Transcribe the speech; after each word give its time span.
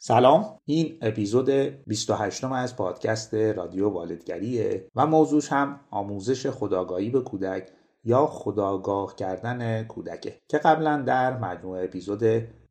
سلام. 0.00 0.58
این 0.64 0.98
اپیزود 1.02 1.50
28 1.50 2.44
از 2.44 2.76
پادکست 2.76 3.34
رادیو 3.34 3.88
والدگریه 3.88 4.88
و 4.96 5.06
موضوعش 5.06 5.52
هم 5.52 5.80
آموزش 5.90 6.46
خداگاهی 6.46 7.10
به 7.10 7.20
کودک 7.20 7.68
یا 8.04 8.26
خداگاه 8.26 9.16
کردن 9.16 9.84
کودکه 9.84 10.38
که 10.48 10.58
قبلا 10.58 11.02
در 11.06 11.38
مجموعه 11.38 11.84
اپیزود 11.84 12.22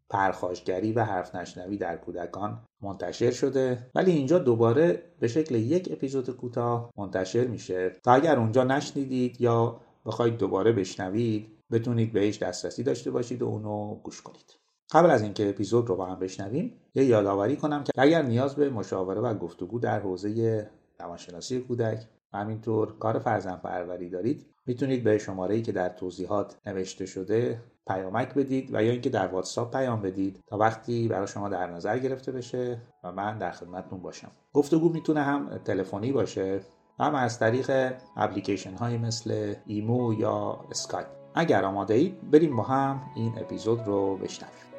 پرخاشگری 0.10 0.94
و 0.94 1.04
حرف 1.04 1.36
نشنوی 1.36 1.78
در 1.78 1.98
کودکان 1.98 2.63
منتشر 2.82 3.31
شده 3.31 3.89
ولی 3.96 4.12
اینجا 4.12 4.39
دوباره 4.39 5.03
به 5.19 5.28
شکل 5.28 5.55
یک 5.55 5.89
اپیزود 5.91 6.29
کوتاه 6.29 6.91
منتشر 6.97 7.47
میشه. 7.47 7.96
تا 8.03 8.12
اگر 8.13 8.39
اونجا 8.39 8.63
نشنیدید 8.63 9.41
یا 9.41 9.81
بخواید 10.05 10.37
دوباره 10.37 10.71
بشنوید 10.71 11.47
بتونید 11.71 12.13
بهش 12.13 12.37
دسترسی 12.37 12.83
داشته 12.83 13.12
باشید 13.12 13.41
و 13.41 13.46
اونو 13.46 13.96
گوش 13.96 14.21
کنید. 14.21 14.56
قبل 14.92 15.10
از 15.10 15.22
اینکه 15.22 15.49
اپیزود 15.49 15.90
رو 15.90 15.96
با 15.96 16.05
هم 16.05 16.20
بشنویم 16.20 16.73
یه 16.95 17.05
یادآوری 17.05 17.55
کنم 17.55 17.84
که 17.84 17.91
اگر 17.98 18.22
نیاز 18.22 18.55
به 18.55 18.70
مشاوره 18.70 19.22
و 19.22 19.34
گفتگو 19.34 19.80
در 19.80 20.00
حوزه 20.00 20.70
روانشناسی 21.00 21.60
کودک 21.60 22.08
و 22.34 22.38
همینطور 22.38 22.98
کار 23.00 23.20
فرزند 23.20 23.62
پروری 23.62 24.10
دارید 24.10 24.46
می‌تونید 24.66 25.04
به 25.04 25.18
شماره 25.18 25.55
ای 25.55 25.62
که 25.62 25.72
در 25.72 25.90
توضیحات 25.90 26.58
نوشته 26.66 27.05
شده 27.05 27.62
پیامک 27.88 28.34
بدید 28.34 28.70
و 28.73 28.84
یا 28.84 28.91
اینکه 28.91 29.10
در 29.10 29.27
واتساپ 29.27 29.77
پیام 29.77 30.02
بدید 30.02 30.44
تا 30.48 30.58
وقتی 30.58 31.08
برای 31.08 31.27
شما 31.27 31.49
در 31.49 31.68
نظر 31.68 31.99
گرفته 31.99 32.32
بشه 32.32 32.82
و 33.04 33.12
من 33.12 33.38
در 33.38 33.52
خدمتتون 33.52 33.99
باشم. 33.99 34.32
گفتگو 34.54 34.90
می‌تونه 34.90 35.22
هم 35.22 35.58
تلفنی 35.58 36.12
باشه 36.12 36.60
هم 36.99 37.16
از 37.16 37.40
طریق 37.40 37.94
اپلیکیشن 38.18 38.74
های 38.74 38.98
مثل 38.98 39.54
ایمو 39.66 40.13
یا 40.13 40.60
اسکایپ. 40.72 41.08
اگر 41.35 41.66
آماده 41.66 41.94
اید 41.94 42.32
بریم 42.32 42.55
با 42.55 42.63
هم 42.63 43.02
این 43.16 43.34
اپیزود 43.38 43.88
رو 43.88 44.18
بشنویم. 44.18 44.77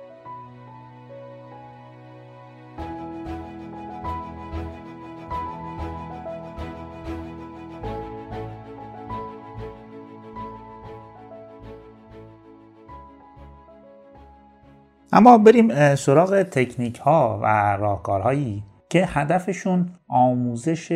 اما 15.13 15.39
بریم 15.39 15.95
سراغ 15.95 16.43
تکنیک 16.43 16.99
ها 16.99 17.41
و 17.43 17.77
راهکارهایی 17.77 18.65
که 18.91 19.07
هدفشون 19.07 19.91
آموزش 20.09 20.93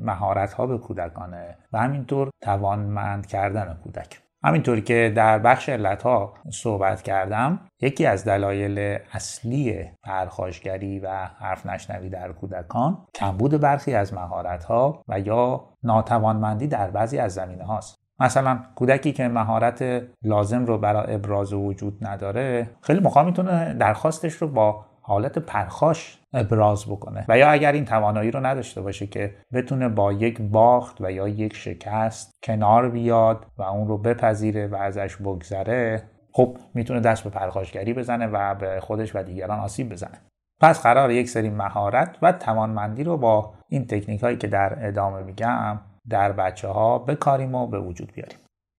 مهارت 0.00 0.52
ها 0.52 0.66
به 0.66 0.78
کودکانه 0.78 1.56
و 1.72 1.78
همینطور 1.78 2.30
توانمند 2.42 3.26
کردن 3.26 3.78
کودک. 3.84 4.20
همینطوری 4.44 4.82
که 4.82 5.12
در 5.16 5.38
بخش 5.38 5.68
علت 5.68 6.02
ها 6.02 6.34
صحبت 6.50 7.02
کردم 7.02 7.60
یکی 7.80 8.06
از 8.06 8.24
دلایل 8.24 8.98
اصلی 9.12 9.90
پرخاشگری 10.02 10.98
و 10.98 11.08
حرف 11.38 11.66
نشنوی 11.66 12.08
در 12.08 12.32
کودکان 12.32 13.06
کمبود 13.14 13.60
برخی 13.60 13.94
از 13.94 14.14
مهارت 14.14 14.64
ها 14.64 15.02
و 15.08 15.20
یا 15.20 15.64
ناتوانمندی 15.82 16.66
در 16.66 16.90
بعضی 16.90 17.18
از 17.18 17.34
زمینه 17.34 17.64
هاست 17.64 18.03
مثلا 18.20 18.58
کودکی 18.74 19.12
که 19.12 19.28
مهارت 19.28 20.02
لازم 20.22 20.64
رو 20.64 20.78
برای 20.78 21.14
ابراز 21.14 21.52
وجود 21.52 22.06
نداره 22.06 22.70
خیلی 22.80 23.00
موقع 23.00 23.22
می‌تونه 23.22 23.74
درخواستش 23.74 24.34
رو 24.34 24.48
با 24.48 24.84
حالت 25.00 25.38
پرخاش 25.38 26.18
ابراز 26.32 26.86
بکنه. 26.86 27.24
و 27.28 27.38
یا 27.38 27.50
اگر 27.50 27.72
این 27.72 27.84
توانایی 27.84 28.30
رو 28.30 28.46
نداشته 28.46 28.80
باشه 28.80 29.06
که 29.06 29.34
بتونه 29.52 29.88
با 29.88 30.12
یک 30.12 30.42
باخت 30.42 31.00
و 31.00 31.10
یا 31.10 31.28
یک 31.28 31.56
شکست 31.56 32.30
کنار 32.42 32.88
بیاد 32.88 33.46
و 33.58 33.62
اون 33.62 33.88
رو 33.88 33.98
بپذیره 33.98 34.66
و 34.66 34.74
ازش 34.74 35.16
بگذره 35.16 36.02
خب 36.32 36.58
می‌تونه 36.74 37.00
دست 37.00 37.24
به 37.24 37.30
پرخاشگری 37.30 37.92
بزنه 37.92 38.26
و 38.26 38.54
به 38.54 38.80
خودش 38.80 39.16
و 39.16 39.22
دیگران 39.22 39.60
آسیب 39.60 39.92
بزنه. 39.92 40.20
پس 40.60 40.82
قرار 40.82 41.10
یک 41.10 41.28
سری 41.28 41.50
مهارت 41.50 42.16
و 42.22 42.32
توانمندی 42.32 43.04
رو 43.04 43.16
با 43.16 43.54
این 43.68 43.86
تکنیک 43.86 44.22
هایی 44.22 44.36
که 44.36 44.46
در 44.46 44.86
ادامه 44.86 45.22
میگم 45.22 45.78
در 46.08 46.32
بچه 46.32 46.68
ها 46.68 46.98
بکاریم 46.98 47.54
و 47.54 47.66
به 47.66 47.80
وجود 47.80 48.12
بیاریم. 48.12 48.38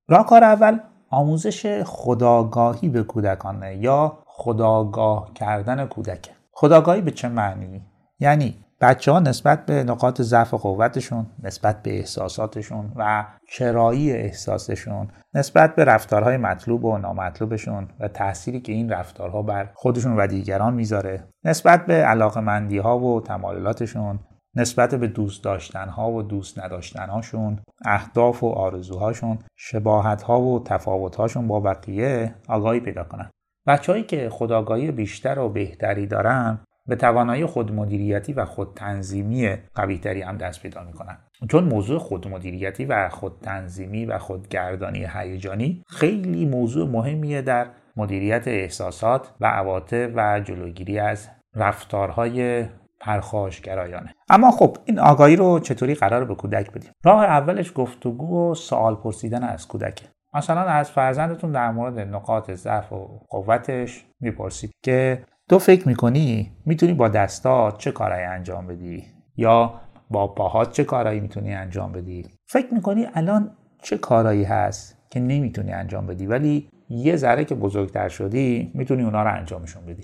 راهکار 0.09 0.44
اول 0.44 0.80
آموزش 1.09 1.84
خداگاهی 1.84 2.90
به 2.90 3.03
کودکانه 3.03 3.75
یا 3.75 4.18
خداگاه 4.25 5.34
کردن 5.34 5.86
کودک 5.86 6.30
خداگاهی 6.52 7.02
به 7.02 7.12
چه 7.12 7.28
معنی؟ 7.28 7.81
یعنی 8.19 8.66
بچه 8.81 9.12
ها 9.12 9.19
نسبت 9.19 9.66
به 9.66 9.84
نقاط 9.84 10.22
ضعف 10.22 10.53
و 10.53 10.58
قوتشون 10.58 11.25
نسبت 11.44 11.84
به 11.84 11.97
احساساتشون 11.97 12.91
و 12.96 13.25
چرایی 13.50 14.12
احساسشون 14.12 15.07
نسبت 15.34 15.75
به 15.75 15.84
رفتارهای 15.84 16.38
مطلوب 16.38 16.86
و 16.86 16.97
نامطلوبشون 16.97 17.88
و 18.00 18.07
تأثیری 18.07 18.59
که 18.59 18.72
این 18.72 18.90
رفتارها 18.90 19.42
بر 19.42 19.69
خودشون 19.74 20.18
و 20.18 20.28
دیگران 20.28 20.74
می‌ذاره 20.74 21.24
نسبت 21.44 21.86
به 21.86 21.94
علاقمندی 21.94 22.78
ها 22.78 23.00
و 23.00 23.22
تمایلاتشون 23.22 24.19
نسبت 24.56 24.96
به 24.96 25.08
دوست 25.08 25.44
داشتن 25.44 25.90
ها 25.90 26.12
و 26.12 26.22
دوست 26.22 26.60
نداشتن 26.60 27.10
هاشون 27.10 27.60
اهداف 27.86 28.44
و 28.44 28.48
آرزوهاشون 28.48 29.40
شباهت 29.56 30.22
ها 30.22 30.42
و 30.42 30.64
تفاوت 30.64 31.16
هاشون 31.16 31.48
با 31.48 31.60
بقیه 31.60 32.36
آگاهی 32.48 32.80
پیدا 32.80 33.04
کنن. 33.04 33.30
بچههایی 33.68 34.04
که 34.04 34.30
خداگاهی 34.30 34.92
بیشتر 34.92 35.40
و 35.40 35.50
بهتری 35.50 36.08
دارن 36.08 36.60
به 36.88 36.96
توانایی 36.96 37.46
خودمدیریتی 37.46 38.34
و 38.34 38.46
خودتنظیمی 38.46 39.56
قویتری 39.76 40.22
هم 40.22 40.38
دست 40.38 40.62
پیدا 40.62 40.84
می‌کنن. 40.84 41.18
چون 41.50 41.64
موضوع 41.64 42.00
خودمدیریتی 42.00 42.86
و 42.86 43.10
خودتنظیمی 43.10 44.06
و 44.06 44.18
خودگردانی 44.18 45.08
هیجانی 45.14 45.84
خیلی 45.88 46.46
موضوع 46.46 46.90
مهمیه 46.90 47.42
در 47.42 47.68
مدیریت 47.98 48.48
احساسات 48.48 49.34
و 49.42 49.46
عواطف 49.46 50.10
و 50.16 50.40
جلوگیری 50.40 51.00
از 51.00 51.30
رفتارهای 51.56 52.66
پرخاشگرایانه 53.00 54.16
اما 54.29 54.51
خب 54.51 54.78
این 54.85 55.00
آگاهی 55.00 55.35
رو 55.35 55.59
چطوری 55.59 55.95
قرار 55.95 56.25
به 56.25 56.35
کودک 56.35 56.72
بدیم؟ 56.72 56.91
راه 57.03 57.23
اولش 57.23 57.72
گفتگو 57.75 58.51
و 58.51 58.56
سوال 58.56 58.95
پرسیدن 58.95 59.44
از 59.44 59.67
کودک. 59.67 60.01
مثلا 60.33 60.61
از 60.61 60.91
فرزندتون 60.91 61.51
در 61.51 61.72
مورد 61.72 62.00
نقاط 62.00 62.51
ضعف 62.51 62.94
و 62.94 63.22
قوتش 63.29 64.06
می‌پرسید 64.19 64.72
که 64.83 65.23
تو 65.50 65.59
فکر 65.59 65.88
می‌کنی 65.88 66.51
می‌تونی 66.66 66.94
با 66.94 67.07
دستات 67.07 67.78
چه 67.78 67.91
کارهایی 67.91 68.25
انجام 68.25 68.67
بدی؟ 68.67 69.03
یا 69.38 69.73
با 70.09 70.27
پاهات 70.27 70.72
چه 70.72 70.83
کارهایی 70.83 71.19
می‌تونی 71.19 71.53
انجام 71.53 71.91
بدی؟ 71.91 72.25
فکر 72.47 72.73
می‌کنی 72.73 73.07
الان 73.13 73.51
چه 73.81 73.97
کارهایی 73.97 74.44
هست 74.44 74.97
که 75.09 75.19
نمی‌تونی 75.19 75.72
انجام 75.72 76.07
بدی 76.07 76.27
ولی 76.27 76.69
یه 76.89 77.16
ذره 77.16 77.45
که 77.45 77.56
بزرگتر 77.56 78.09
شدی 78.09 78.72
می‌تونی 78.73 79.03
اونا 79.03 79.23
رو 79.23 79.33
انجامشون 79.33 79.85
بدی؟ 79.85 80.03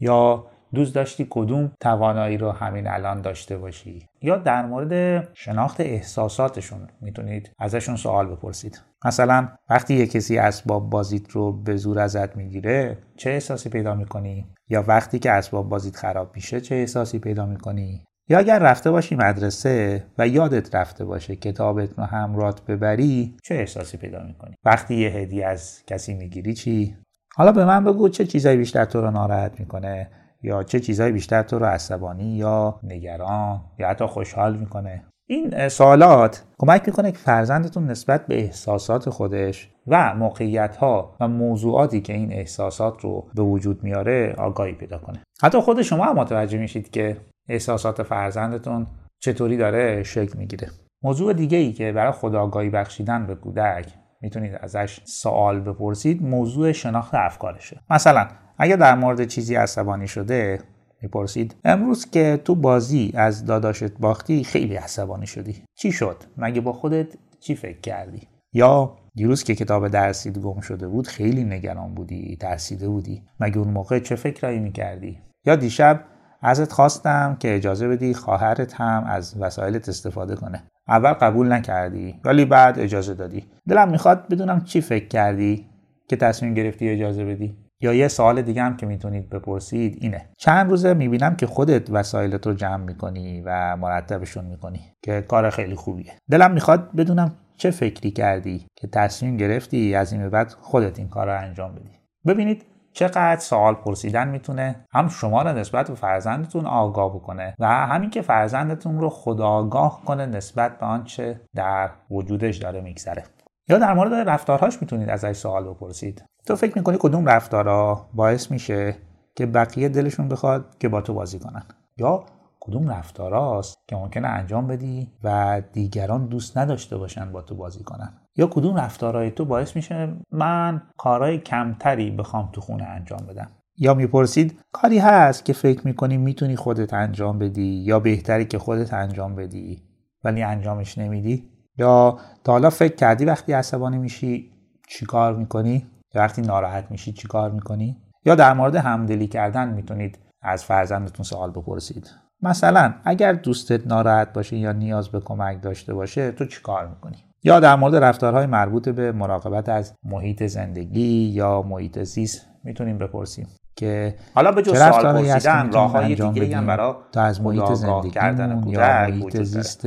یا 0.00 0.46
دوست 0.74 0.94
داشتی 0.94 1.26
کدوم 1.30 1.72
توانایی 1.80 2.36
رو 2.36 2.50
همین 2.50 2.88
الان 2.88 3.20
داشته 3.20 3.58
باشی؟ 3.58 4.06
یا 4.22 4.36
در 4.36 4.66
مورد 4.66 5.28
شناخت 5.34 5.80
احساساتشون 5.80 6.88
می‌تونید 7.00 7.50
ازشون 7.58 7.96
سوال 7.96 8.26
بپرسید. 8.26 8.82
مثلا 9.04 9.48
وقتی 9.70 9.94
یه 9.94 10.06
کسی 10.06 10.38
اسباب 10.38 10.90
بازیت 10.90 11.30
رو 11.30 11.52
به 11.52 11.76
زور 11.76 11.98
ازت 11.98 12.36
می‌گیره 12.36 12.98
چه 13.16 13.30
احساسی 13.30 13.68
پیدا 13.68 13.94
می‌کنی؟ 13.94 14.46
یا 14.68 14.84
وقتی 14.88 15.18
که 15.18 15.30
اسباب 15.30 15.68
بازیت 15.68 15.96
خراب 15.96 16.30
میشه 16.34 16.60
چه 16.60 16.74
احساسی 16.74 17.18
پیدا 17.18 17.46
می‌کنی؟ 17.46 18.04
یا 18.28 18.38
اگر 18.38 18.58
رفته 18.58 18.90
باشی 18.90 19.14
مدرسه 19.14 20.04
و 20.18 20.28
یادت 20.28 20.74
رفته 20.74 21.04
باشه 21.04 21.36
کتابت 21.36 21.98
رو 21.98 22.04
همرات 22.04 22.64
ببری 22.66 23.36
چه 23.42 23.54
احساسی 23.54 23.96
پیدا 23.96 24.22
می‌کنی؟ 24.22 24.54
وقتی 24.64 24.94
یه 24.94 25.08
هدیه 25.08 25.46
از 25.46 25.82
کسی 25.86 26.14
می‌گیری 26.14 26.54
چی؟ 26.54 26.96
حالا 27.36 27.52
به 27.52 27.64
من 27.64 27.84
بگو 27.84 28.08
چه 28.08 28.24
چیزایی 28.24 28.56
بیشتر 28.56 28.84
تو 28.84 29.00
رو 29.00 29.10
ناراحت 29.10 29.60
می‌کنه؟ 29.60 30.10
یا 30.42 30.62
چه 30.62 30.80
چیزهایی 30.80 31.12
بیشتر 31.12 31.42
تو 31.42 31.58
رو 31.58 31.66
عصبانی 31.66 32.36
یا 32.36 32.80
نگران 32.82 33.60
یا 33.78 33.88
حتی 33.88 34.06
خوشحال 34.06 34.56
می‌کنه. 34.56 35.04
این 35.28 35.68
سوالات 35.68 36.44
کمک 36.58 36.82
می‌کنه 36.86 37.12
که 37.12 37.18
فرزندتون 37.18 37.86
نسبت 37.86 38.26
به 38.26 38.40
احساسات 38.40 39.10
خودش 39.10 39.70
و 39.86 40.14
موقعیت 40.14 40.76
ها 40.76 41.16
و 41.20 41.28
موضوعاتی 41.28 42.00
که 42.00 42.12
این 42.12 42.32
احساسات 42.32 43.00
رو 43.00 43.28
به 43.34 43.42
وجود 43.42 43.84
میاره 43.84 44.34
آگاهی 44.38 44.72
پیدا 44.72 44.98
کنه. 44.98 45.22
حتی 45.42 45.60
خود 45.60 45.82
شما 45.82 46.04
هم 46.04 46.16
متوجه 46.16 46.58
میشید 46.58 46.90
که 46.90 47.16
احساسات 47.48 48.02
فرزندتون 48.02 48.86
چطوری 49.18 49.56
داره 49.56 50.02
شکل 50.02 50.38
می‌گیره. 50.38 50.68
موضوع 51.02 51.32
دیگه 51.32 51.58
ای 51.58 51.72
که 51.72 51.92
برای 51.92 52.12
خداگاهی 52.12 52.70
بخشیدن 52.70 53.26
به 53.26 53.34
کودک 53.34 53.86
می‌تونید 54.20 54.58
ازش 54.60 55.00
سوال 55.04 55.60
بپرسید 55.60 56.22
موضوع 56.22 56.72
شناخت 56.72 57.14
افکارشه. 57.14 57.80
مثلا 57.90 58.28
اگر 58.62 58.76
در 58.76 58.94
مورد 58.94 59.24
چیزی 59.24 59.54
عصبانی 59.54 60.08
شده 60.08 60.60
می‌پرسید 61.02 61.54
امروز 61.64 62.10
که 62.10 62.40
تو 62.44 62.54
بازی 62.54 63.12
از 63.14 63.44
داداشت 63.44 63.92
باختی 63.92 64.44
خیلی 64.44 64.76
عصبانی 64.76 65.26
شدی. 65.26 65.62
چی 65.74 65.92
شد؟ 65.92 66.16
مگه 66.36 66.60
با 66.60 66.72
خودت 66.72 67.06
چی 67.40 67.54
فکر 67.54 67.80
کردی؟ 67.80 68.28
یا 68.52 68.96
دیروز 69.14 69.44
که 69.44 69.54
کتاب 69.54 69.88
درسید 69.88 70.38
گم 70.38 70.60
شده 70.60 70.88
بود 70.88 71.06
خیلی 71.06 71.44
نگران 71.44 71.94
بودی 71.94 72.36
ترسیده 72.40 72.88
بودی. 72.88 73.22
مگه 73.40 73.58
اون 73.58 73.68
موقع 73.68 73.98
چه 73.98 74.16
فکرایی 74.16 74.58
می‌کردی؟ 74.58 75.18
یا 75.46 75.56
دیشب 75.56 76.00
ازت 76.42 76.72
خواستم 76.72 77.36
که 77.40 77.56
اجازه 77.56 77.88
بدی 77.88 78.14
خواهرت 78.14 78.74
هم 78.74 79.04
از 79.04 79.36
وسایلت 79.40 79.88
استفاده 79.88 80.36
کنه. 80.36 80.62
اول 80.88 81.12
قبول 81.12 81.52
نکردی 81.52 82.14
ولی 82.24 82.44
بعد 82.44 82.78
اجازه 82.78 83.14
دادی. 83.14 83.44
دلم 83.68 83.90
می‌خواد 83.90 84.28
بدونم 84.28 84.64
چی 84.64 84.80
فکر 84.80 85.08
کردی 85.08 85.66
که 86.08 86.16
تصمیم 86.16 86.54
گرفتی 86.54 86.88
اجازه 86.88 87.24
بدی. 87.24 87.61
یا 87.82 87.94
یه 87.94 88.08
سوال 88.08 88.42
دیگه 88.42 88.62
هم 88.62 88.76
که 88.76 88.86
می‌تونید 88.86 89.30
بپرسید 89.30 89.98
اینه. 90.00 90.28
چند 90.38 90.70
روزه 90.70 90.94
می‌بینم 90.94 91.36
که 91.36 91.46
خودت 91.46 91.90
وسایلت 91.90 92.46
رو 92.46 92.54
جمع 92.54 92.84
می‌کنی 92.84 93.42
و 93.44 93.76
مرتبشون 93.76 94.44
می‌کنی 94.44 94.80
که 95.02 95.20
کار 95.20 95.50
خیلی 95.50 95.74
خوبیه. 95.74 96.12
دلم 96.30 96.50
می‌خواد 96.50 96.96
بدونم 96.96 97.34
چه 97.56 97.70
فکری 97.70 98.10
کردی 98.10 98.66
که 98.76 98.88
تصمیم 98.88 99.36
گرفتی 99.36 99.94
از 99.94 100.12
این 100.12 100.28
بعد 100.28 100.50
خودت 100.60 100.98
این 100.98 101.08
کار 101.08 101.26
رو 101.26 101.40
انجام 101.40 101.74
بدی. 101.74 101.90
ببینید 102.26 102.64
چقدر 102.92 103.40
سوال 103.40 103.74
پرسیدن 103.74 104.28
می‌تونه 104.28 104.76
هم 104.92 105.08
شما 105.08 105.42
رو 105.42 105.58
نسبت 105.58 105.88
به 105.88 105.94
فرزندتون 105.94 106.66
آگاه 106.66 107.14
بکنه 107.14 107.54
و 107.58 107.66
همین 107.66 108.10
که 108.10 108.22
فرزندتون 108.22 109.00
رو 109.00 109.08
خداگاه 109.08 110.02
کنه 110.04 110.26
نسبت 110.26 110.78
به 110.78 110.86
آنچه 110.86 111.40
در 111.54 111.90
وجودش 112.10 112.56
داره 112.56 112.80
میگذره. 112.80 113.22
یا 113.68 113.78
در 113.78 113.94
مورد 113.94 114.28
رفتارهاش 114.28 114.82
می‌تونید 114.82 115.10
ازش 115.10 115.32
سوال 115.32 115.64
بپرسید. 115.64 116.24
تو 116.46 116.56
فکر 116.56 116.78
می‌کنی 116.78 116.96
کدوم 117.00 117.26
رفتارها 117.26 118.08
باعث 118.14 118.50
میشه 118.50 118.96
که 119.36 119.46
بقیه 119.46 119.88
دلشون 119.88 120.28
بخواد 120.28 120.78
که 120.78 120.88
با 120.88 121.00
تو 121.00 121.14
بازی 121.14 121.38
کنن؟ 121.38 121.62
یا 121.96 122.24
کدوم 122.60 122.90
رفتاراست 122.90 123.76
که 123.88 123.96
ممکنه 123.96 124.28
انجام 124.28 124.66
بدی 124.66 125.08
و 125.24 125.62
دیگران 125.72 126.26
دوست 126.26 126.58
نداشته 126.58 126.96
باشن 126.96 127.32
با 127.32 127.42
تو 127.42 127.54
بازی 127.54 127.84
کنن؟ 127.84 128.12
یا 128.36 128.46
کدوم 128.46 128.76
رفتارهای 128.76 129.30
تو 129.30 129.44
باعث 129.44 129.76
میشه 129.76 130.16
من 130.32 130.82
کارهای 130.96 131.38
کمتری 131.38 132.10
بخوام 132.10 132.48
تو 132.52 132.60
خونه 132.60 132.84
انجام 132.84 133.26
بدم؟ 133.26 133.48
یا 133.76 133.94
می‌پرسید 133.94 134.60
کاری 134.72 134.98
هست 134.98 135.44
که 135.44 135.52
فکر 135.52 135.86
می‌کنی 135.86 136.16
می‌تونی 136.16 136.56
خودت 136.56 136.94
انجام 136.94 137.38
بدی 137.38 137.82
یا 137.86 138.00
بهتری 138.00 138.44
که 138.44 138.58
خودت 138.58 138.94
انجام 138.94 139.34
بدی 139.34 139.82
ولی 140.24 140.42
انجامش 140.42 140.98
نمیدی؟ 140.98 141.50
یا 141.78 142.18
تا 142.44 142.52
حالا 142.52 142.70
فکر 142.70 142.94
کردی 142.94 143.24
وقتی 143.24 143.52
عصبانی 143.52 143.98
میشی 143.98 144.50
چیکار 144.88 145.36
می‌کنی؟ 145.36 145.86
وقتی 146.14 146.42
ناراحت 146.42 146.90
میشی 146.90 147.12
چیکار 147.12 147.50
می‌کنی؟ 147.50 147.96
یا 148.24 148.34
در 148.34 148.52
مورد 148.52 148.76
همدلی 148.76 149.26
کردن 149.26 149.68
می‌تونید 149.68 150.18
از 150.42 150.64
فرزندتون 150.64 151.24
سوال 151.24 151.50
بپرسید. 151.50 152.10
مثلا 152.42 152.94
اگر 153.04 153.32
دوستت 153.32 153.86
ناراحت 153.86 154.32
باشه 154.32 154.56
یا 154.56 154.72
نیاز 154.72 155.08
به 155.08 155.20
کمک 155.20 155.62
داشته 155.62 155.94
باشه 155.94 156.32
تو 156.32 156.44
چیکار 156.44 156.88
می‌کنی؟ 156.88 157.16
یا 157.44 157.60
در 157.60 157.76
مورد 157.76 157.96
رفتارهای 157.96 158.46
مربوط 158.46 158.88
به 158.88 159.12
مراقبت 159.12 159.68
از 159.68 159.94
محیط 160.04 160.42
زندگی 160.42 161.24
یا 161.24 161.62
محیط 161.62 162.02
زیست 162.02 162.46
می‌تونیم 162.64 162.98
بپرسیم. 162.98 163.46
که 163.76 164.14
حالا 164.34 164.52
به 164.52 164.62
جز 164.62 164.78
سوال 164.78 165.22
پرسیدن 165.22 165.72
راه 165.72 165.90
های 165.90 166.14
دیگه 166.14 166.56
هم 166.56 166.66
برای 166.66 166.94
تا 167.12 167.22
از 167.22 167.40
محیط 167.40 167.72
زندگی 167.72 168.10
کردن 168.10 168.62
یا 168.66 168.80
محیط 168.80 169.42
زیست 169.42 169.86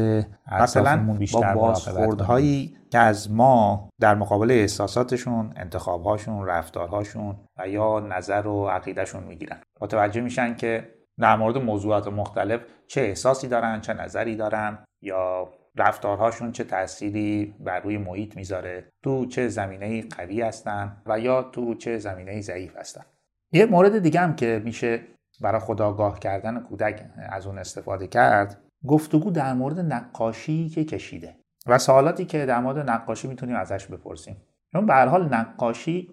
مثلا 0.52 1.18
با 1.34 1.42
بازخوردهایی 1.56 2.78
که 2.92 2.98
از 2.98 3.32
ما 3.32 3.90
در 4.02 4.16
مقابل 4.16 4.52
احساساتشون 4.52 5.54
انتخابهاشون 5.56 6.46
رفتارهاشون 6.46 7.36
و 7.58 7.68
یا 7.68 8.00
نظر 8.00 8.48
و 8.48 8.70
عقیدهشون 8.70 9.24
می‌گیرن. 9.24 9.58
متوجه 9.82 10.22
میشن 10.22 10.56
که 10.56 10.96
در 11.20 11.36
مورد 11.36 11.58
موضوعات 11.58 12.08
مختلف 12.08 12.62
چه 12.88 13.02
احساسی 13.02 13.48
دارن 13.48 13.82
چه 13.82 13.94
نظری 13.94 14.36
دارن 14.36 14.78
یا 15.02 15.50
رفتارهاشون 15.78 16.52
چه 16.52 16.64
تأثیری 16.64 17.56
بر 17.60 17.80
روی 17.80 17.98
محیط 17.98 18.36
می‌ذاره 18.36 18.90
تو 19.04 19.26
چه 19.26 19.48
زمینه 19.48 20.02
قوی 20.02 20.42
هستن 20.42 21.02
و 21.06 21.20
یا 21.20 21.44
تو 21.44 21.76
چه 21.76 21.98
زمینه 21.98 22.42
ضعیف 22.42 22.78
هستن. 22.78 23.04
یه 23.52 23.66
مورد 23.66 24.00
دیگه 24.00 24.20
هم 24.20 24.36
که 24.36 24.62
میشه 24.66 25.02
برای 25.42 25.60
خداگاه 25.60 26.20
کردن 26.20 26.60
کودک 26.60 27.06
از 27.30 27.48
اون 27.48 27.58
استفاده 27.58 28.08
کرد 28.08 28.62
گفتگو 28.88 29.32
در 29.32 29.54
مورد 29.54 29.80
نقاشی 29.80 30.70
که 30.70 30.86
کشیده 30.86 31.36
و 31.68 31.78
سوالاتی 31.78 32.26
که 32.26 32.46
در 32.46 32.60
مورد 32.60 32.90
نقاشی 32.90 33.28
می‌تونیم 33.28 33.56
ازش 33.56 33.86
بپرسیم. 33.88 34.38
چون 34.72 34.86
به 34.86 34.94
حال 34.94 35.34
نقاشی 35.34 36.10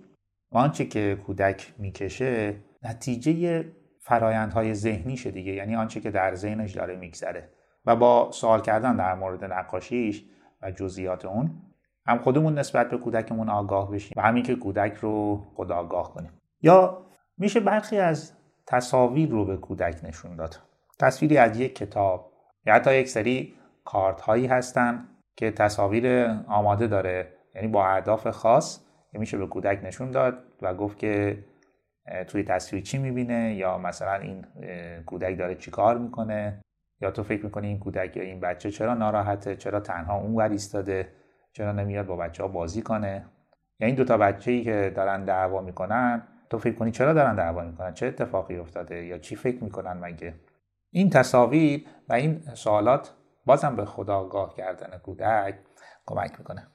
آنچه 0.50 0.84
که 0.84 1.18
کودک 1.26 1.74
می‌کشه 1.78 2.56
نتیجه 2.82 3.64
فرایندهای 4.00 4.74
ذهنیشه 4.74 5.30
دیگه 5.30 5.52
یعنی 5.52 5.76
آنچه 5.76 6.00
که 6.00 6.10
در 6.10 6.34
ذهنش 6.34 6.72
داره 6.72 6.96
میگذره 6.96 7.48
و 7.86 7.96
با 7.96 8.30
سوال 8.32 8.60
کردن 8.60 8.96
در 8.96 9.14
مورد 9.14 9.44
نقاشیش 9.44 10.24
و 10.62 10.70
جزئیات 10.70 11.24
اون 11.24 11.62
هم 12.06 12.18
خودمون 12.18 12.58
نسبت 12.58 12.90
به 12.90 12.96
کودکمون 12.96 13.48
آگاه 13.48 13.90
بشیم 13.90 14.12
و 14.16 14.22
همین 14.22 14.42
که 14.42 14.54
کودک 14.54 14.94
رو 14.94 15.42
خدا 15.54 15.76
آگاه 15.76 16.14
کنیم. 16.14 16.30
یا 16.60 17.06
میشه 17.42 17.60
برخی 17.60 17.98
از 17.98 18.32
تصاویر 18.66 19.30
رو 19.30 19.44
به 19.44 19.56
کودک 19.56 20.00
نشون 20.04 20.36
داد. 20.36 20.56
تصویری 21.00 21.38
از 21.38 21.60
یک 21.60 21.76
کتاب 21.76 22.32
یا 22.66 22.74
حتی 22.74 22.94
یک 22.94 23.08
سری 23.08 23.54
کارت 23.84 24.20
هایی 24.20 24.46
هستن 24.46 25.08
که 25.36 25.50
تصاویر 25.50 26.26
آماده 26.48 26.86
داره. 26.86 27.32
یعنی 27.54 27.68
با 27.68 27.86
اهداف 27.86 28.26
خاص 28.26 28.80
که 29.12 29.18
میشه 29.18 29.38
به 29.38 29.46
کودک 29.46 29.80
نشون 29.84 30.10
داد 30.10 30.44
و 30.62 30.74
گفت 30.74 30.98
که 30.98 31.44
توی 32.28 32.42
تصویر 32.42 32.82
چی 32.82 32.98
می‌بینه 32.98 33.54
یا 33.54 33.78
مثلا 33.78 34.14
این 34.14 34.46
کودک 35.06 35.38
داره 35.38 35.54
چی 35.54 35.70
کار 35.70 35.98
می‌کنه؟ 35.98 36.60
یا 37.00 37.10
تو 37.10 37.22
فکر 37.22 37.44
می‌کنی 37.44 37.66
این 37.66 37.78
کودک 37.78 38.16
یا 38.16 38.22
این 38.22 38.40
بچه 38.40 38.70
چرا 38.70 38.94
ناراحته؟ 38.94 39.56
چرا 39.56 39.80
تنها 39.80 40.18
اون 40.18 40.34
ور 40.34 40.48
ایستاده؟ 40.48 41.08
چرا 41.52 41.72
نمیاد 41.72 42.06
با 42.06 42.16
بچه 42.16 42.42
ها 42.42 42.48
بازی 42.48 42.82
کنه؟ 42.82 43.24
یا 43.80 43.86
این 43.86 43.96
دوتا 43.96 44.16
بچه 44.16 44.50
ای 44.50 44.62
که 44.62 44.92
دارن 44.96 45.24
دعوا 45.24 45.60
می‌کنن 45.60 46.22
تو 46.52 46.58
فکر 46.58 46.74
کنی 46.74 46.90
چرا 46.90 47.12
دارن 47.12 47.34
دعوا 47.34 47.62
می‌کنن؟ 47.62 47.94
چه 47.94 48.06
اتفاقی 48.06 48.56
افتاده؟ 48.56 49.04
یا 49.04 49.18
چی 49.18 49.36
فکر 49.36 49.64
می‌کنن 49.64 49.92
مگه 49.92 50.34
این 50.90 51.10
تصاویر 51.10 51.86
و 52.08 52.12
این 52.12 52.42
سوالات 52.54 53.14
بازم 53.46 53.76
به 53.76 53.84
خداگاه 53.84 54.54
کردن 54.54 54.98
کودک 54.98 55.58
کمک 56.06 56.38
می‌کنه. 56.38 56.66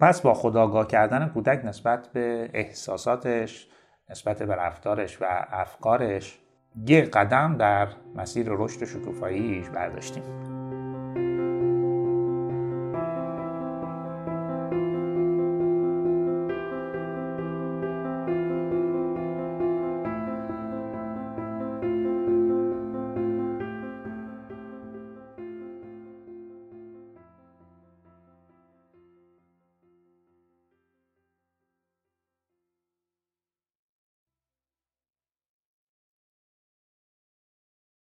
پس 0.00 0.20
با 0.20 0.34
خداگاه 0.34 0.86
کردن 0.86 1.28
کودک 1.28 1.64
نسبت 1.64 2.08
به 2.08 2.50
احساساتش 2.54 3.68
نسبت 4.10 4.42
به 4.42 4.54
رفتارش 4.54 5.22
و 5.22 5.24
افکارش 5.50 6.38
یه 6.86 7.02
قدم 7.02 7.56
در 7.56 7.88
مسیر 8.14 8.46
رشد 8.48 8.84
شکوفاییش 8.84 9.68
برداشتیم. 9.68 10.57